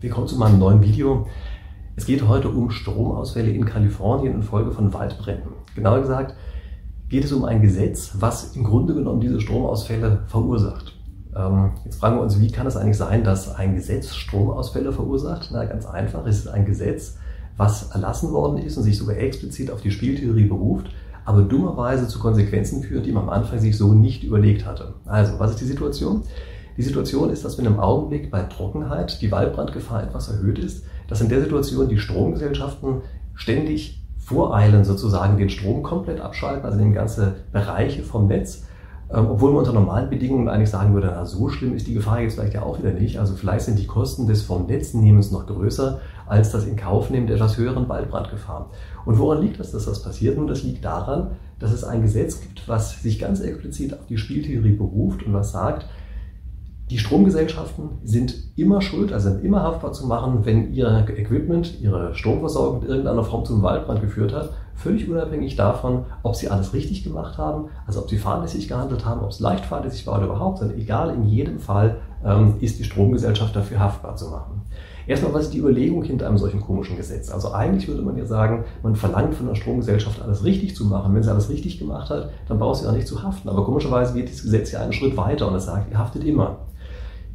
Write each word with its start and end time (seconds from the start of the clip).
Willkommen 0.00 0.28
zu 0.28 0.36
meinem 0.36 0.60
neuen 0.60 0.80
Video. 0.80 1.26
Es 1.96 2.06
geht 2.06 2.28
heute 2.28 2.50
um 2.50 2.70
Stromausfälle 2.70 3.50
in 3.50 3.64
Kalifornien 3.64 4.32
infolge 4.32 4.70
von 4.70 4.94
Waldbränden. 4.94 5.50
Genauer 5.74 6.02
gesagt 6.02 6.36
geht 7.08 7.24
es 7.24 7.32
um 7.32 7.44
ein 7.44 7.60
Gesetz, 7.62 8.12
was 8.14 8.54
im 8.54 8.62
Grunde 8.62 8.94
genommen 8.94 9.20
diese 9.20 9.40
Stromausfälle 9.40 10.22
verursacht. 10.28 10.96
Ähm, 11.34 11.72
jetzt 11.84 11.96
fragen 11.98 12.14
wir 12.14 12.22
uns, 12.22 12.38
wie 12.38 12.52
kann 12.52 12.68
es 12.68 12.76
eigentlich 12.76 12.96
sein, 12.96 13.24
dass 13.24 13.52
ein 13.52 13.74
Gesetz 13.74 14.14
Stromausfälle 14.14 14.92
verursacht? 14.92 15.48
Na, 15.52 15.64
ganz 15.64 15.84
einfach, 15.84 16.24
es 16.26 16.38
ist 16.38 16.46
ein 16.48 16.64
Gesetz, 16.64 17.16
was 17.56 17.90
erlassen 17.90 18.30
worden 18.30 18.58
ist 18.58 18.76
und 18.76 18.84
sich 18.84 18.96
sogar 18.96 19.16
explizit 19.16 19.68
auf 19.68 19.80
die 19.80 19.90
Spieltheorie 19.90 20.44
beruft, 20.44 20.86
aber 21.24 21.42
dummerweise 21.42 22.06
zu 22.06 22.20
Konsequenzen 22.20 22.84
führt, 22.84 23.04
die 23.04 23.10
man 23.10 23.24
am 23.24 23.30
Anfang 23.30 23.58
sich 23.58 23.76
so 23.76 23.94
nicht 23.94 24.22
überlegt 24.22 24.64
hatte. 24.64 24.94
Also, 25.06 25.40
was 25.40 25.50
ist 25.50 25.60
die 25.60 25.64
Situation? 25.64 26.22
Die 26.78 26.84
Situation 26.84 27.30
ist, 27.30 27.44
dass 27.44 27.58
wenn 27.58 27.66
im 27.66 27.80
Augenblick 27.80 28.30
bei 28.30 28.42
Trockenheit 28.44 29.20
die 29.20 29.32
Waldbrandgefahr 29.32 30.04
etwas 30.04 30.28
erhöht 30.28 30.60
ist, 30.60 30.84
dass 31.08 31.20
in 31.20 31.28
der 31.28 31.40
Situation 31.40 31.88
die 31.88 31.98
Stromgesellschaften 31.98 33.02
ständig 33.34 34.00
voreilen, 34.16 34.84
sozusagen 34.84 35.36
den 35.38 35.50
Strom 35.50 35.82
komplett 35.82 36.20
abschalten, 36.20 36.64
also 36.64 36.78
in 36.78 36.92
ganze 36.92 37.34
Bereiche 37.50 38.04
vom 38.04 38.28
Netz, 38.28 38.62
ähm, 39.12 39.26
obwohl 39.28 39.50
man 39.50 39.60
unter 39.60 39.72
normalen 39.72 40.08
Bedingungen 40.08 40.48
eigentlich 40.48 40.70
sagen 40.70 40.94
würde, 40.94 41.10
na, 41.12 41.26
so 41.26 41.48
schlimm 41.48 41.74
ist 41.74 41.88
die 41.88 41.94
Gefahr 41.94 42.20
jetzt 42.20 42.34
vielleicht 42.34 42.54
ja 42.54 42.62
auch 42.62 42.78
wieder 42.78 42.92
nicht. 42.92 43.18
Also 43.18 43.34
vielleicht 43.34 43.64
sind 43.64 43.78
die 43.80 43.86
Kosten 43.86 44.28
des 44.28 44.42
vom 44.42 44.66
Netznehmens 44.66 45.32
noch 45.32 45.46
größer 45.46 46.00
als 46.26 46.52
das 46.52 46.64
in 46.64 46.76
Kauf 46.76 47.10
nehmen 47.10 47.26
der 47.26 47.36
etwas 47.36 47.56
höheren 47.56 47.88
Waldbrandgefahr. 47.88 48.70
Und 49.04 49.18
woran 49.18 49.42
liegt 49.42 49.58
das, 49.58 49.72
dass 49.72 49.86
das 49.86 50.02
passiert? 50.02 50.36
Nun, 50.36 50.46
das 50.46 50.62
liegt 50.62 50.84
daran, 50.84 51.32
dass 51.58 51.72
es 51.72 51.82
ein 51.82 52.02
Gesetz 52.02 52.40
gibt, 52.40 52.68
was 52.68 53.02
sich 53.02 53.18
ganz 53.18 53.40
explizit 53.40 53.94
auf 53.94 54.06
die 54.08 54.18
Spieltheorie 54.18 54.74
beruft 54.74 55.24
und 55.24 55.32
was 55.32 55.50
sagt, 55.50 55.86
die 56.90 56.98
Stromgesellschaften 56.98 57.90
sind 58.02 58.34
immer 58.56 58.80
schuld, 58.80 59.12
also 59.12 59.30
sind 59.30 59.44
immer 59.44 59.62
haftbar 59.62 59.92
zu 59.92 60.06
machen, 60.06 60.44
wenn 60.44 60.72
ihr 60.72 61.06
Equipment, 61.16 61.80
ihre 61.80 62.14
Stromversorgung 62.14 62.82
in 62.82 62.88
irgendeiner 62.88 63.24
Form 63.24 63.44
zum 63.44 63.62
Waldbrand 63.62 64.00
geführt 64.00 64.32
hat, 64.32 64.50
völlig 64.74 65.08
unabhängig 65.08 65.56
davon, 65.56 66.04
ob 66.22 66.36
sie 66.36 66.48
alles 66.48 66.72
richtig 66.72 67.04
gemacht 67.04 67.36
haben, 67.36 67.66
also 67.86 68.00
ob 68.00 68.08
sie 68.08 68.16
fahrlässig 68.16 68.68
gehandelt 68.68 69.04
haben, 69.04 69.22
ob 69.22 69.30
es 69.30 69.40
leicht 69.40 69.64
fahrlässig 69.64 70.06
war 70.06 70.16
oder 70.16 70.26
überhaupt, 70.26 70.58
sondern 70.58 70.78
egal, 70.78 71.12
in 71.14 71.24
jedem 71.24 71.58
Fall 71.58 71.96
ähm, 72.24 72.54
ist 72.60 72.78
die 72.78 72.84
Stromgesellschaft 72.84 73.54
dafür 73.54 73.80
haftbar 73.80 74.16
zu 74.16 74.28
machen. 74.28 74.62
Erstmal, 75.06 75.32
was 75.32 75.44
ist 75.44 75.54
die 75.54 75.58
Überlegung 75.58 76.02
hinter 76.02 76.26
einem 76.26 76.36
solchen 76.36 76.60
komischen 76.60 76.96
Gesetz? 76.96 77.30
Also 77.30 77.52
eigentlich 77.52 77.88
würde 77.88 78.02
man 78.02 78.18
ja 78.18 78.26
sagen, 78.26 78.64
man 78.82 78.94
verlangt 78.94 79.34
von 79.34 79.46
der 79.46 79.54
Stromgesellschaft 79.54 80.20
alles 80.20 80.44
richtig 80.44 80.76
zu 80.76 80.84
machen. 80.84 81.14
Wenn 81.14 81.22
sie 81.22 81.30
alles 81.30 81.48
richtig 81.48 81.78
gemacht 81.78 82.10
hat, 82.10 82.28
dann 82.46 82.58
braucht 82.58 82.80
sie 82.80 82.86
auch 82.86 82.92
nicht 82.92 83.06
zu 83.06 83.22
haften. 83.22 83.48
Aber 83.48 83.64
komischerweise 83.64 84.12
geht 84.12 84.28
dieses 84.28 84.42
Gesetz 84.42 84.70
ja 84.70 84.80
einen 84.80 84.92
Schritt 84.92 85.16
weiter 85.16 85.48
und 85.48 85.54
es 85.54 85.64
sagt, 85.64 85.90
ihr 85.90 85.98
haftet 85.98 86.24
immer. 86.24 86.58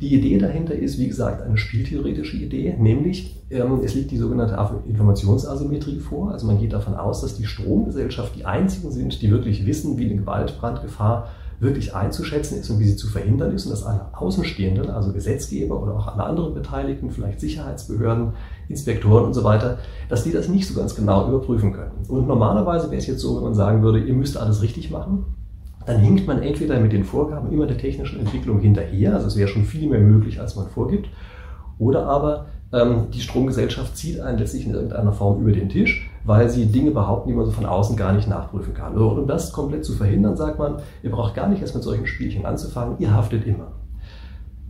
Die 0.02 0.13
Idee 0.13 0.38
dahinter 0.38 0.75
ist, 0.75 0.97
wie 0.99 1.08
gesagt, 1.08 1.41
eine 1.41 1.58
spieltheoretische 1.58 2.38
Idee, 2.38 2.75
nämlich 2.77 3.41
ähm, 3.49 3.80
es 3.83 3.94
liegt 3.94 4.11
die 4.11 4.17
sogenannte 4.17 4.58
Informationsasymmetrie 4.88 6.00
vor. 6.00 6.31
Also 6.31 6.45
man 6.47 6.59
geht 6.59 6.73
davon 6.73 6.95
aus, 6.95 7.22
dass 7.22 7.38
die 7.38 7.45
Stromgesellschaft 7.45 8.35
die 8.35 8.45
einzigen 8.45 8.91
sind, 8.91 9.22
die 9.22 9.31
wirklich 9.31 9.66
wissen, 9.66 9.97
wie 9.97 10.05
eine 10.05 10.16
Gewaltbrandgefahr 10.17 11.30
wirklich 11.59 11.95
einzuschätzen 11.95 12.59
ist 12.59 12.69
und 12.69 12.80
wie 12.80 12.85
sie 12.85 12.97
zu 12.97 13.08
verhindern 13.08 13.53
ist 13.53 13.66
und 13.66 13.72
dass 13.72 13.83
alle 13.83 14.08
Außenstehenden, 14.13 14.89
also 14.89 15.13
Gesetzgeber 15.13 15.81
oder 15.81 15.95
auch 15.95 16.07
alle 16.07 16.23
anderen 16.23 16.53
Beteiligten, 16.53 17.11
vielleicht 17.11 17.39
Sicherheitsbehörden, 17.39 18.33
Inspektoren 18.67 19.25
und 19.25 19.33
so 19.33 19.44
weiter, 19.44 19.78
dass 20.09 20.23
die 20.23 20.31
das 20.31 20.50
nicht 20.50 20.67
so 20.67 20.78
ganz 20.78 20.95
genau 20.95 21.28
überprüfen 21.30 21.72
können. 21.72 21.91
Und 22.09 22.28
normalerweise 22.28 22.88
wäre 22.88 23.00
es 23.00 23.07
jetzt 23.07 23.22
so, 23.22 23.38
wenn 23.38 23.44
man 23.44 23.53
sagen 23.53 23.81
würde, 23.81 24.00
ihr 24.00 24.13
müsst 24.13 24.35
alles 24.35 24.61
richtig 24.61 24.91
machen, 24.91 25.25
dann 25.86 26.00
hinkt 26.00 26.28
man 26.28 26.42
entweder 26.42 26.80
mit 26.80 26.94
den 26.94 27.03
Vorgaben 27.03 27.52
immer 27.52 27.67
der 27.67 27.78
technischen 27.78 28.20
Entwicklung 28.20 28.59
hinterher, 28.59 29.14
also 29.14 29.28
es 29.28 29.38
wäre 29.38 29.48
schon 29.48 29.66
viel 29.66 29.90
mehr 29.90 30.00
möglich, 30.00 30.40
als 30.40 30.56
man 30.56 30.67
vorgibt, 30.67 31.09
oder 31.78 32.06
aber 32.06 32.45
ähm, 32.72 33.08
die 33.14 33.22
Stromgesellschaft 33.22 33.95
zieht 33.95 34.20
einen 34.20 34.40
letztlich 34.40 34.66
in 34.66 34.73
irgendeiner 34.73 35.12
Form 35.12 35.42
über 35.42 35.52
den 35.52 35.70
Tisch, 35.70 36.09
weil 36.23 36.50
sie 36.50 36.66
Dinge 36.66 36.92
behaupten, 36.92 37.30
die 37.30 37.36
man 37.36 37.45
so 37.45 37.52
von 37.52 37.66
außen 37.66 37.95
gar 37.95 38.14
nicht 38.14 38.28
nachprüfen 38.28 38.73
kann. 38.73 38.95
Und 38.95 39.20
um 39.20 39.28
das 39.28 39.52
komplett 39.52 39.86
zu 39.86 39.94
verhindern, 39.94 40.35
sagt 40.35 40.57
man, 40.57 40.78
ihr 41.03 41.12
braucht 41.12 41.35
gar 41.35 41.47
nicht 41.50 41.62
erst 41.62 41.75
mit 41.75 41.84
solchen 41.84 42.07
Spielchen 42.07 42.46
anzufangen, 42.46 42.96
ihr 43.00 43.13
haftet 43.13 43.46
immer. 43.46 43.74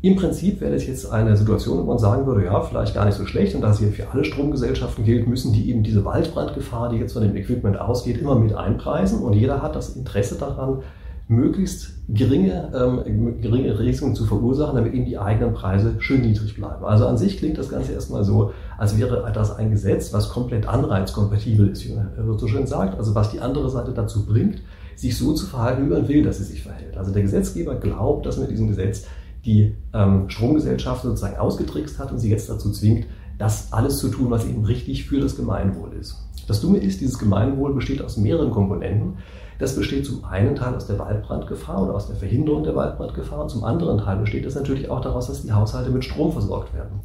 Im 0.02 0.18
Prinzip 0.18 0.60
wäre 0.60 0.74
das 0.74 0.86
jetzt 0.86 1.10
eine 1.10 1.38
Situation, 1.38 1.80
wo 1.80 1.84
man 1.84 1.98
sagen 1.98 2.26
würde, 2.26 2.44
ja, 2.44 2.60
vielleicht 2.60 2.94
gar 2.94 3.06
nicht 3.06 3.16
so 3.16 3.26
schlecht 3.26 3.56
und 3.56 3.62
da 3.62 3.72
es 3.72 3.80
hier 3.80 3.88
für 3.88 4.10
alle 4.12 4.26
Stromgesellschaften 4.26 5.06
gilt, 5.06 5.30
müssen 5.30 5.54
die 5.54 5.70
eben 5.70 5.82
diese 5.82 6.04
Waldbrandgefahr, 6.04 6.90
die 6.90 6.98
jetzt 6.98 7.14
von 7.14 7.22
dem 7.22 7.38
Equipment 7.38 7.80
ausgeht, 7.80 8.20
immer 8.20 8.36
mit 8.36 8.54
einpreisen 8.54 9.22
und 9.22 9.32
jeder 9.32 9.62
hat 9.62 9.78
das 9.78 9.96
Interesse 9.96 10.38
daran, 10.38 10.80
möglichst 11.28 11.94
geringe, 12.10 12.72
ähm, 12.76 13.42
geringe 13.42 13.80
Risiken 13.80 14.14
zu 14.16 14.26
verursachen, 14.26 14.76
damit 14.76 14.94
eben 14.94 15.06
die 15.06 15.18
eigenen 15.18 15.54
Preise 15.54 15.96
schön 16.00 16.22
niedrig 16.22 16.56
bleiben. 16.56 16.84
Also 16.84 17.08
an 17.08 17.18
sich 17.18 17.38
klingt 17.38 17.58
das 17.58 17.70
Ganze 17.70 17.94
erstmal 17.94 18.24
so, 18.24 18.52
als 18.78 18.98
wäre 18.98 19.32
das 19.34 19.56
ein 19.56 19.72
Gesetz, 19.72 20.14
was 20.14 20.30
komplett 20.30 20.68
anreizkompatibel 20.68 21.70
ist, 21.70 21.88
wie 21.88 21.94
man 21.94 22.38
so 22.38 22.48
schön 22.48 22.68
sagt, 22.68 22.98
also 22.98 23.16
was 23.16 23.32
die 23.32 23.40
andere 23.40 23.70
Seite 23.70 23.94
dazu 23.94 24.26
bringt, 24.26 24.62
sich 24.96 25.18
so 25.18 25.34
zu 25.34 25.46
verhalten, 25.46 25.86
wie 25.86 25.94
man 25.94 26.08
will, 26.08 26.24
dass 26.24 26.38
sie 26.38 26.44
sich 26.44 26.62
verhält. 26.62 26.98
Also 26.98 27.12
der 27.12 27.24
Gesetzgeber 27.24 27.76
glaubt, 27.76 28.26
dass 28.26 28.38
mit 28.38 28.52
diesem 28.52 28.68
Gesetz 28.68 29.06
die 29.46 29.76
ähm, 29.94 30.30
Stromgesellschaft 30.30 31.04
sozusagen 31.04 31.38
ausgetrickst 31.38 32.00
hat 32.00 32.12
und 32.12 32.20
sie 32.20 32.30
jetzt 32.30 32.50
dazu 32.50 32.72
zwingt, 32.72 33.06
das 33.44 33.74
alles 33.74 33.98
zu 33.98 34.08
tun, 34.08 34.32
was 34.32 34.46
eben 34.46 34.64
richtig 34.64 35.04
für 35.06 35.20
das 35.20 35.36
Gemeinwohl 35.36 35.92
ist. 36.00 36.18
Das 36.48 36.62
Dumme 36.62 36.78
ist, 36.78 37.02
dieses 37.02 37.20
Gemeinwohl 37.20 37.74
besteht 37.74 38.02
aus 38.02 38.16
mehreren 38.16 38.52
Komponenten. 38.52 39.18
Das 39.60 39.76
besteht 39.76 40.06
zum 40.06 40.24
einen 40.24 40.56
Teil 40.56 40.74
aus 40.76 40.88
der 40.88 40.98
Waldbrandgefahr 40.98 41.84
oder 41.84 41.96
aus 41.96 42.08
der 42.08 42.16
Verhinderung 42.16 42.64
der 42.64 42.76
Waldbrandgefahr 42.76 43.44
und 43.44 43.50
zum 43.50 43.64
anderen 43.66 43.98
Teil 43.98 44.18
besteht 44.18 44.46
es 44.46 44.56
natürlich 44.56 44.90
auch 44.90 45.02
daraus, 45.02 45.28
dass 45.28 45.42
die 45.42 45.52
Haushalte 45.52 45.90
mit 45.90 46.06
Strom 46.06 46.32
versorgt 46.32 46.74
werden. 46.74 47.02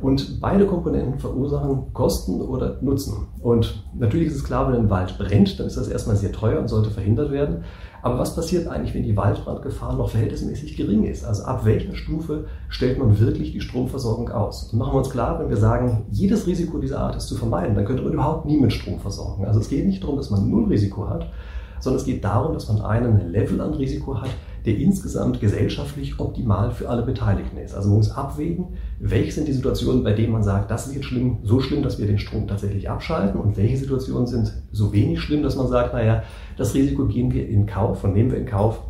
Und 0.00 0.40
beide 0.40 0.66
Komponenten 0.66 1.18
verursachen 1.18 1.92
Kosten 1.92 2.40
oder 2.40 2.78
Nutzen. 2.80 3.26
Und 3.42 3.84
natürlich 3.94 4.28
ist 4.28 4.36
es 4.36 4.44
klar, 4.44 4.68
wenn 4.68 4.78
ein 4.78 4.90
Wald 4.90 5.18
brennt, 5.18 5.60
dann 5.60 5.66
ist 5.66 5.76
das 5.76 5.88
erstmal 5.88 6.16
sehr 6.16 6.32
teuer 6.32 6.58
und 6.58 6.68
sollte 6.68 6.90
verhindert 6.90 7.30
werden. 7.30 7.64
Aber 8.02 8.18
was 8.18 8.34
passiert 8.34 8.66
eigentlich, 8.66 8.94
wenn 8.94 9.02
die 9.02 9.16
Waldbrandgefahr 9.16 9.94
noch 9.94 10.08
verhältnismäßig 10.08 10.76
gering 10.76 11.04
ist? 11.04 11.24
Also 11.24 11.42
ab 11.44 11.64
welcher 11.64 11.94
Stufe 11.94 12.46
stellt 12.70 12.98
man 12.98 13.20
wirklich 13.20 13.52
die 13.52 13.60
Stromversorgung 13.60 14.30
aus? 14.30 14.72
Und 14.72 14.78
machen 14.78 14.94
wir 14.94 14.98
uns 14.98 15.10
klar, 15.10 15.38
wenn 15.38 15.50
wir 15.50 15.58
sagen, 15.58 16.06
jedes 16.10 16.46
Risiko 16.46 16.78
dieser 16.78 17.00
Art 17.00 17.16
ist 17.16 17.28
zu 17.28 17.36
vermeiden, 17.36 17.74
dann 17.74 17.84
könnte 17.84 18.02
man 18.02 18.14
überhaupt 18.14 18.46
nie 18.46 18.58
mit 18.58 18.72
Strom 18.72 19.00
versorgen. 19.00 19.44
Also 19.44 19.60
es 19.60 19.68
geht 19.68 19.84
nicht 19.84 20.02
darum, 20.02 20.16
dass 20.16 20.30
man 20.30 20.48
null 20.48 20.64
Risiko 20.68 21.08
hat, 21.08 21.30
sondern 21.78 22.00
es 22.00 22.06
geht 22.06 22.24
darum, 22.24 22.54
dass 22.54 22.68
man 22.68 22.80
einen 22.80 23.30
Level 23.30 23.60
an 23.60 23.74
Risiko 23.74 24.18
hat, 24.18 24.30
der 24.66 24.76
insgesamt 24.76 25.40
gesellschaftlich 25.40 26.18
optimal 26.18 26.70
für 26.72 26.88
alle 26.88 27.02
Beteiligten 27.02 27.56
ist. 27.58 27.74
Also 27.74 27.88
man 27.88 27.98
muss 27.98 28.10
abwägen, 28.10 28.68
welche 28.98 29.32
sind 29.32 29.48
die 29.48 29.52
Situationen, 29.52 30.04
bei 30.04 30.12
denen 30.12 30.32
man 30.32 30.42
sagt, 30.42 30.70
das 30.70 30.86
ist 30.86 30.94
jetzt 30.94 31.06
schlimm, 31.06 31.38
so 31.42 31.60
schlimm, 31.60 31.82
dass 31.82 31.98
wir 31.98 32.06
den 32.06 32.18
Strom 32.18 32.46
tatsächlich 32.46 32.88
abschalten 32.90 33.40
und 33.40 33.56
welche 33.56 33.76
Situationen 33.76 34.26
sind 34.26 34.52
so 34.72 34.92
wenig 34.92 35.20
schlimm, 35.20 35.42
dass 35.42 35.56
man 35.56 35.68
sagt, 35.68 35.94
naja, 35.94 36.22
das 36.56 36.74
Risiko 36.74 37.06
gehen 37.06 37.32
wir 37.32 37.48
in 37.48 37.66
Kauf 37.66 38.04
und 38.04 38.12
nehmen 38.12 38.30
wir 38.30 38.38
in 38.38 38.46
Kauf 38.46 38.80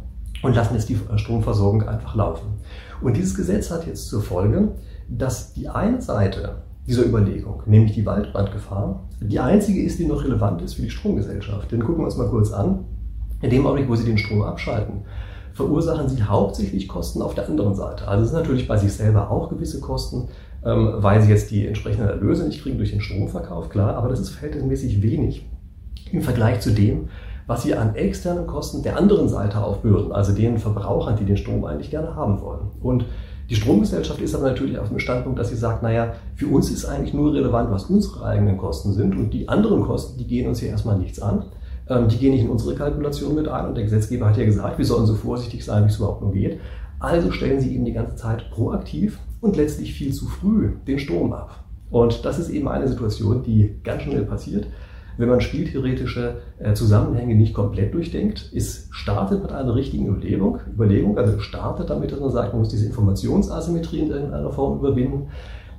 und 0.43 0.57
lassen 0.57 0.75
jetzt 0.75 0.89
die 0.89 0.99
Stromversorgung 1.17 1.83
einfach 1.83 2.15
laufen. 2.15 2.49
Und 3.03 3.17
dieses 3.17 3.35
Gesetz 3.35 3.71
hat 3.71 3.87
jetzt 3.87 4.09
zur 4.09 4.23
Folge, 4.23 4.73
dass 5.09 5.53
die 5.53 5.69
eine 5.69 6.01
Seite 6.01 6.63
dieser 6.87 7.05
Überlegung, 7.05 7.63
nämlich 7.67 7.93
die 7.93 8.07
Waldbrandgefahr, 8.07 9.09
die 9.21 9.39
einzige 9.39 9.83
ist, 9.83 9.99
die 9.99 10.07
noch 10.07 10.25
relevant 10.25 10.63
ist 10.63 10.75
für 10.75 10.83
die 10.83 10.91
Stromgesellschaft. 10.91 11.71
Denn 11.71 11.85
gucken 11.85 11.99
wir 11.99 12.07
uns 12.07 12.17
mal 12.17 12.29
kurz 12.29 12.53
an. 12.53 12.85
In 13.43 13.51
dem 13.51 13.67
Augenblick, 13.67 13.89
wo 13.89 13.95
sie 13.95 14.05
den 14.05 14.19
Strom 14.19 14.43
abschalten, 14.43 15.03
verursachen 15.55 16.09
sie 16.09 16.23
hauptsächlich 16.23 16.89
Kosten 16.89 17.23
auf 17.23 17.35
der 17.35 17.49
anderen 17.49 17.75
Seite. 17.75 18.09
Also 18.09 18.25
es 18.25 18.31
sind 18.31 18.41
natürlich 18.41 18.69
bei 18.69 18.77
sich 18.77 18.93
selber 18.93 19.31
auch 19.31 19.49
gewisse 19.49 19.81
Kosten, 19.81 20.29
ähm, 20.65 20.95
weil 20.97 21.23
sie 21.23 21.31
jetzt 21.31 21.51
die 21.51 21.67
entsprechenden 21.67 22.09
Erlöse 22.09 22.45
nicht 22.45 22.63
kriegen 22.63 22.79
durch 22.79 22.91
den 22.91 23.01
Stromverkauf, 23.01 23.69
klar, 23.69 23.95
aber 23.95 24.09
das 24.09 24.21
ist 24.21 24.31
verhältnismäßig 24.31 25.03
wenig 25.03 25.47
im 26.13 26.23
Vergleich 26.23 26.61
zu 26.61 26.71
dem, 26.71 27.09
was 27.47 27.63
sie 27.63 27.75
an 27.75 27.97
externen 27.97 28.47
Kosten 28.47 28.83
der 28.83 28.97
anderen 28.97 29.29
Seite 29.29 29.63
aufbürden, 29.63 30.13
also 30.13 30.33
den 30.33 30.59
Verbrauchern, 30.59 31.17
die 31.17 31.25
den 31.25 31.37
Strom 31.37 31.65
eigentlich 31.65 31.91
gerne 31.91 32.15
haben 32.15 32.41
wollen. 32.41 32.71
Und 32.81 33.07
die 33.49 33.57
Stromgesellschaft 33.57 34.21
ist 34.21 34.37
aber 34.37 34.45
natürlich 34.45 34.79
auf 34.79 34.89
dem 34.89 35.01
Standpunkt, 35.01 35.37
dass 35.37 35.49
sie 35.49 35.57
sagt, 35.57 35.83
naja, 35.83 36.15
für 36.37 36.47
uns 36.47 36.71
ist 36.71 36.85
eigentlich 36.85 37.13
nur 37.13 37.35
relevant, 37.35 37.73
was 37.73 37.85
unsere 37.85 38.25
eigenen 38.25 38.57
Kosten 38.57 38.93
sind 38.93 39.17
und 39.17 39.31
die 39.31 39.49
anderen 39.49 39.83
Kosten, 39.83 40.17
die 40.19 40.27
gehen 40.27 40.49
uns 40.49 40.61
hier 40.61 40.69
erstmal 40.69 40.97
nichts 40.97 41.21
an. 41.21 41.47
Ähm, 41.91 42.09
die 42.09 42.17
gehen 42.17 42.33
nicht 42.33 42.45
in 42.45 42.51
unsere 42.51 42.75
Kalkulation 42.77 43.35
mit 43.35 43.49
ein 43.49 43.67
und 43.67 43.75
der 43.75 43.85
Gesetzgeber 43.85 44.29
hat 44.29 44.39
ja 44.39 44.45
gesagt, 44.45 44.79
wir 44.79 44.85
sollen 44.85 45.07
so 45.07 45.15
vorsichtig 45.15 45.65
sein, 45.65 45.85
wie 45.85 45.89
es 45.89 45.97
überhaupt 45.97 46.23
nur 46.23 46.33
geht. 46.33 46.61
Also 47.01 47.33
stellen 47.33 47.61
sie 47.61 47.75
eben 47.75 47.85
die 47.85 47.93
ganze 47.93 48.15
Zeit 48.15 48.51
proaktiv 48.51 49.19
und 49.41 49.57
letztlich 49.57 49.93
viel 49.93 50.13
zu 50.13 50.27
früh 50.27 50.77
den 50.87 50.99
Strom 50.99 51.33
ab. 51.33 51.65
Und 51.91 52.25
das 52.25 52.39
ist 52.39 52.51
eben 52.51 52.69
eine 52.69 52.87
Situation, 52.87 53.43
die 53.43 53.75
ganz 53.83 54.03
schnell 54.03 54.23
passiert, 54.23 54.67
wenn 55.19 55.29
man 55.29 55.41
spieltheoretische 55.41 56.37
äh, 56.59 56.73
Zusammenhänge 56.75 57.35
nicht 57.35 57.53
komplett 57.53 57.93
durchdenkt. 57.93 58.53
Es 58.55 58.89
startet 58.93 59.43
mit 59.43 59.51
einer 59.51 59.75
richtigen 59.75 60.07
Überlegung, 60.07 60.61
Überlegung 60.73 61.19
also 61.19 61.41
startet 61.41 61.91
damit, 61.91 62.13
dass 62.13 62.21
man 62.21 62.31
sagt, 62.31 62.53
man 62.53 62.61
muss 62.61 62.69
diese 62.69 62.87
Informationsasymmetrie 62.87 63.99
in 63.99 64.11
irgendeiner 64.11 64.53
Form 64.53 64.79
überwinden. 64.79 65.29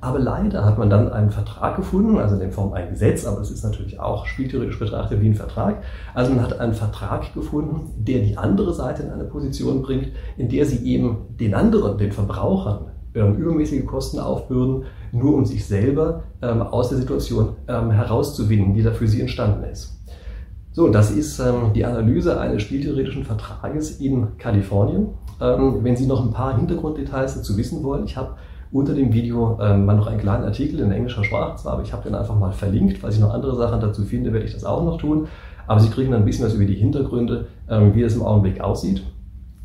Aber 0.02 0.18
leider 0.18 0.64
hat 0.64 0.78
man 0.78 0.90
dann 0.90 1.12
einen 1.12 1.30
Vertrag 1.30 1.76
gefunden, 1.76 2.18
also 2.18 2.34
in 2.34 2.50
Form 2.50 2.72
ein 2.72 2.90
Gesetz, 2.90 3.24
aber 3.24 3.40
es 3.40 3.52
ist 3.52 3.62
natürlich 3.62 4.00
auch 4.00 4.26
spieltheoretisch 4.26 4.80
betrachtet 4.80 5.20
wie 5.20 5.28
ein 5.28 5.36
Vertrag. 5.36 5.84
Also 6.12 6.32
man 6.32 6.42
hat 6.42 6.58
einen 6.58 6.74
Vertrag 6.74 7.32
gefunden, 7.34 7.92
der 7.96 8.18
die 8.18 8.36
andere 8.36 8.74
Seite 8.74 9.04
in 9.04 9.10
eine 9.10 9.22
Position 9.22 9.80
bringt, 9.80 10.08
in 10.36 10.48
der 10.48 10.66
sie 10.66 10.84
eben 10.84 11.18
den 11.38 11.54
anderen, 11.54 11.98
den 11.98 12.10
Verbrauchern, 12.10 12.86
ähm, 13.14 13.36
übermäßige 13.36 13.86
Kosten 13.86 14.18
aufbürden, 14.18 14.86
nur 15.12 15.36
um 15.36 15.44
sich 15.44 15.64
selber 15.64 16.24
ähm, 16.42 16.62
aus 16.62 16.88
der 16.88 16.98
Situation 16.98 17.50
ähm, 17.68 17.92
herauszuwinden, 17.92 18.74
die 18.74 18.82
da 18.82 18.90
für 18.90 19.06
sie 19.06 19.20
entstanden 19.20 19.62
ist. 19.70 20.00
So, 20.72 20.88
das 20.88 21.12
ist 21.12 21.38
ähm, 21.38 21.74
die 21.76 21.84
Analyse 21.84 22.40
eines 22.40 22.62
spieltheoretischen 22.62 23.22
Vertrages 23.22 24.00
in 24.00 24.36
Kalifornien. 24.36 25.10
Ähm, 25.40 25.84
wenn 25.84 25.94
Sie 25.94 26.06
noch 26.06 26.24
ein 26.24 26.32
paar 26.32 26.56
Hintergrunddetails 26.56 27.36
dazu 27.36 27.56
wissen 27.56 27.84
wollen, 27.84 28.04
ich 28.04 28.16
habe 28.16 28.34
unter 28.72 28.94
dem 28.94 29.12
Video 29.12 29.58
ähm, 29.60 29.84
mal 29.84 29.96
noch 29.96 30.06
einen 30.06 30.18
kleinen 30.18 30.44
Artikel 30.44 30.80
in 30.80 30.90
englischer 30.90 31.22
Sprache 31.24 31.56
zwar, 31.56 31.74
aber 31.74 31.82
ich 31.82 31.92
habe 31.92 32.04
den 32.04 32.14
einfach 32.14 32.38
mal 32.38 32.52
verlinkt. 32.52 32.98
Falls 32.98 33.14
ich 33.14 33.20
noch 33.20 33.34
andere 33.34 33.54
Sachen 33.54 33.80
dazu 33.80 34.02
finde, 34.02 34.32
werde 34.32 34.46
ich 34.46 34.54
das 34.54 34.64
auch 34.64 34.82
noch 34.82 34.98
tun. 34.98 35.28
Aber 35.66 35.78
Sie 35.78 35.90
kriegen 35.90 36.10
dann 36.10 36.22
ein 36.22 36.24
bisschen 36.24 36.46
was 36.46 36.54
über 36.54 36.64
die 36.64 36.74
Hintergründe, 36.74 37.46
ähm, 37.68 37.94
wie 37.94 38.02
es 38.02 38.16
im 38.16 38.22
Augenblick 38.22 38.60
aussieht. 38.60 39.02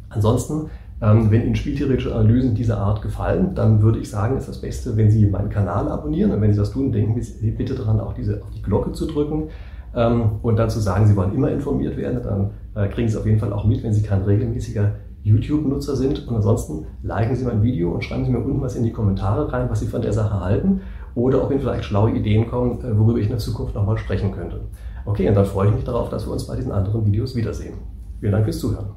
Ansonsten, 0.09 0.69
ähm, 1.01 1.31
wenn 1.31 1.43
Ihnen 1.43 1.55
spieltheoretische 1.55 2.13
Analysen 2.13 2.53
dieser 2.53 2.79
Art 2.79 3.01
gefallen, 3.01 3.55
dann 3.55 3.81
würde 3.81 3.99
ich 3.99 4.09
sagen, 4.09 4.37
ist 4.37 4.49
das 4.49 4.59
Beste, 4.59 4.97
wenn 4.97 5.09
Sie 5.09 5.25
meinen 5.25 5.49
Kanal 5.49 5.87
abonnieren. 5.87 6.31
Und 6.31 6.41
wenn 6.41 6.51
Sie 6.51 6.59
das 6.59 6.71
tun, 6.71 6.91
denken 6.91 7.19
Sie 7.21 7.51
bitte 7.51 7.75
daran, 7.75 8.01
auch 8.01 8.13
diese, 8.13 8.41
auf 8.43 8.51
die 8.51 8.61
Glocke 8.61 8.91
zu 8.91 9.05
drücken 9.05 9.49
ähm, 9.95 10.31
und 10.41 10.57
dann 10.57 10.69
zu 10.69 10.79
sagen, 10.79 11.07
Sie 11.07 11.15
wollen 11.15 11.33
immer 11.33 11.49
informiert 11.49 11.95
werden. 11.95 12.21
Dann 12.23 12.49
äh, 12.75 12.89
kriegen 12.89 13.07
Sie 13.07 13.13
es 13.13 13.19
auf 13.19 13.25
jeden 13.25 13.39
Fall 13.39 13.53
auch 13.53 13.63
mit, 13.63 13.83
wenn 13.83 13.93
Sie 13.93 14.03
kein 14.03 14.23
regelmäßiger 14.23 14.91
YouTube-Nutzer 15.23 15.95
sind. 15.95 16.27
Und 16.27 16.35
ansonsten 16.35 16.85
liken 17.03 17.35
Sie 17.35 17.45
mein 17.45 17.63
Video 17.63 17.91
und 17.91 18.03
schreiben 18.03 18.25
Sie 18.25 18.31
mir 18.31 18.39
unten 18.39 18.61
was 18.61 18.75
in 18.75 18.83
die 18.83 18.91
Kommentare 18.91 19.51
rein, 19.51 19.69
was 19.69 19.79
Sie 19.79 19.87
von 19.87 20.01
der 20.01 20.13
Sache 20.13 20.39
halten 20.39 20.81
oder 21.15 21.43
ob 21.43 21.51
Ihnen 21.51 21.59
vielleicht 21.59 21.85
schlaue 21.85 22.11
Ideen 22.11 22.47
kommen, 22.47 22.79
äh, 22.81 22.97
worüber 22.97 23.19
ich 23.19 23.25
in 23.25 23.31
der 23.31 23.39
Zukunft 23.39 23.75
nochmal 23.75 23.97
sprechen 23.97 24.31
könnte. 24.31 24.61
Okay, 25.05 25.27
und 25.27 25.35
dann 25.35 25.45
freue 25.45 25.69
ich 25.69 25.75
mich 25.75 25.83
darauf, 25.83 26.09
dass 26.09 26.27
wir 26.27 26.33
uns 26.33 26.45
bei 26.47 26.55
diesen 26.55 26.71
anderen 26.71 27.05
Videos 27.05 27.35
wiedersehen. 27.35 27.75
Vielen 28.19 28.31
Dank 28.31 28.45
fürs 28.45 28.59
Zuhören. 28.59 28.96